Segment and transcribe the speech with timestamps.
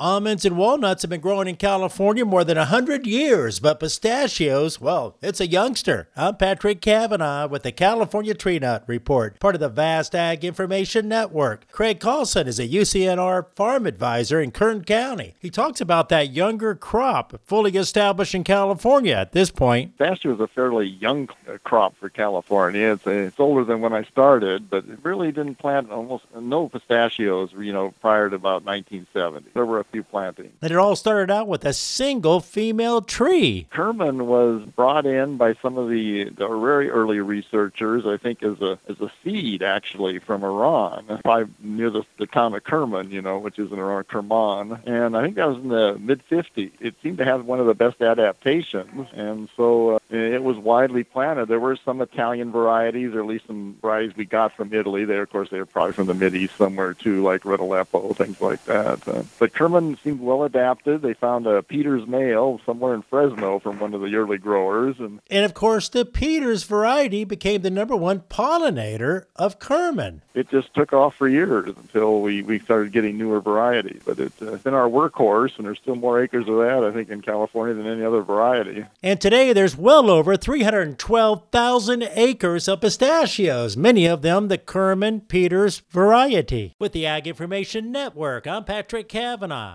[0.00, 5.18] Almonds and walnuts have been growing in California more than 100 years, but pistachios, well,
[5.20, 6.08] it's a youngster.
[6.16, 11.06] I'm Patrick Cavanaugh with the California Tree Nut Report, part of the Vast Ag Information
[11.06, 11.70] Network.
[11.70, 15.34] Craig Kallsen is a UCNR farm advisor in Kern County.
[15.38, 19.98] He talks about that younger crop fully established in California at this point.
[19.98, 21.28] Pistachio is a fairly young
[21.62, 22.92] crop for California.
[22.92, 27.74] It's, it's older than when I started, but really didn't plant almost no pistachios, you
[27.74, 29.50] know, prior to about 1970.
[29.52, 30.52] There were a few plantings.
[30.62, 33.66] And it all started out with a single female tree.
[33.70, 38.60] Kerman was brought in by some of the, the very early researchers, I think, as
[38.60, 43.22] a as a seed actually from Iran, probably near the, the town of Kerman, you
[43.22, 44.78] know, which is in Iran, Kerman.
[44.86, 46.70] And I think that was in the mid 50s.
[46.80, 51.04] It seemed to have one of the best adaptations, and so uh, it was widely
[51.04, 51.46] planted.
[51.46, 55.04] There were some Italian varieties, or at least some varieties we got from Italy.
[55.04, 58.12] They, of course, they were probably from the Mid East somewhere too, like Red Aleppo,
[58.14, 59.06] things like that.
[59.06, 61.02] Uh, but Kerman seemed well adapted.
[61.02, 65.20] They found a Peters male somewhere in Fresno from one of the early growers, and
[65.30, 70.22] and of course the Peters variety became the number one pollinator of Kerman.
[70.34, 74.02] It just took off for years until we, we started getting newer varieties.
[74.04, 77.10] But it's uh, been our workhorse, and there's still more acres of that, I think,
[77.10, 78.84] in California than any other variety.
[79.02, 85.82] And today there's well over 312,000 acres of pistachios, many of them the Kerman Peters
[85.90, 86.74] variety.
[86.78, 89.68] With the Ag Information Network, I'm Patrick Cavanaugh.